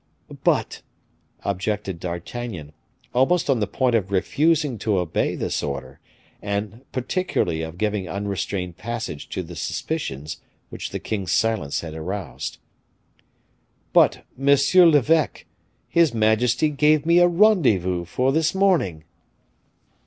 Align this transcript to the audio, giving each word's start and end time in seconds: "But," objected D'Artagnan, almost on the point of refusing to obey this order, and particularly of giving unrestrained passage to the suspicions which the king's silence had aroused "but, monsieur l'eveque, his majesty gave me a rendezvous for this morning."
"But," 0.43 0.81
objected 1.43 1.99
D'Artagnan, 1.99 2.73
almost 3.13 3.51
on 3.51 3.59
the 3.59 3.67
point 3.67 3.93
of 3.93 4.09
refusing 4.09 4.79
to 4.79 4.97
obey 4.97 5.35
this 5.35 5.61
order, 5.61 5.99
and 6.41 6.81
particularly 6.91 7.61
of 7.61 7.77
giving 7.77 8.09
unrestrained 8.09 8.77
passage 8.77 9.29
to 9.29 9.43
the 9.43 9.55
suspicions 9.55 10.37
which 10.69 10.89
the 10.89 10.97
king's 10.97 11.31
silence 11.31 11.81
had 11.81 11.93
aroused 11.93 12.57
"but, 13.93 14.25
monsieur 14.35 14.87
l'eveque, 14.87 15.45
his 15.87 16.15
majesty 16.15 16.69
gave 16.71 17.05
me 17.05 17.19
a 17.19 17.27
rendezvous 17.27 18.03
for 18.03 18.31
this 18.31 18.55
morning." 18.55 19.03